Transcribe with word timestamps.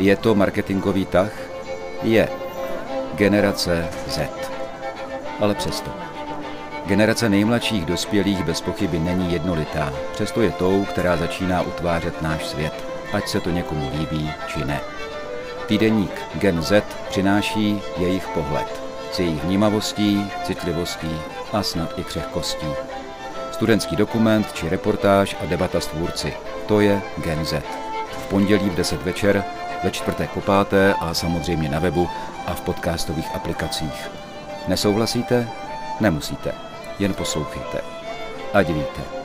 Je 0.00 0.16
to 0.16 0.34
marketingový 0.34 1.04
tah? 1.04 1.32
Je. 2.02 2.28
Generace 3.14 3.88
Z. 4.08 4.28
Ale 5.40 5.54
přesto. 5.54 5.90
Generace 6.86 7.28
nejmladších 7.28 7.84
dospělých 7.84 8.44
bez 8.44 8.60
pochyby 8.60 8.98
není 8.98 9.32
jednolitá, 9.32 9.92
přesto 10.12 10.42
je 10.42 10.50
tou, 10.50 10.84
která 10.84 11.16
začíná 11.16 11.62
utvářet 11.62 12.22
náš 12.22 12.46
svět, 12.46 12.72
ať 13.12 13.28
se 13.28 13.40
to 13.40 13.50
někomu 13.50 13.90
líbí 13.98 14.30
či 14.46 14.64
ne. 14.64 14.80
Týdeník 15.66 16.22
Gen 16.34 16.62
Z 16.62 16.84
přináší 17.08 17.82
jejich 17.96 18.28
pohled 18.28 18.82
s 19.12 19.18
jejich 19.18 19.44
vnímavostí, 19.44 20.30
citlivostí 20.44 21.20
a 21.52 21.62
snad 21.62 21.98
i 21.98 22.04
křehkostí. 22.04 22.66
Studentský 23.52 23.96
dokument 23.96 24.52
či 24.52 24.68
reportáž 24.68 25.36
a 25.42 25.46
debata 25.46 25.80
s 25.80 25.86
tvůrci. 25.86 26.32
To 26.66 26.80
je 26.80 27.02
Gen 27.16 27.44
Z. 27.44 27.62
V 28.10 28.28
pondělí 28.28 28.70
v 28.70 28.74
10 28.74 29.02
večer, 29.02 29.44
ve 29.84 29.90
čtvrtek 29.90 30.30
po 30.30 30.40
páté 30.40 30.94
a 31.00 31.14
samozřejmě 31.14 31.68
na 31.68 31.78
webu 31.78 32.08
a 32.46 32.54
v 32.54 32.60
podcastových 32.60 33.34
aplikacích. 33.34 34.10
Nesouhlasíte? 34.68 35.48
Nemusíte. 36.00 36.52
Jen 36.98 37.14
poslouchejte. 37.14 37.80
Ať 38.54 38.68
víte. 38.68 39.19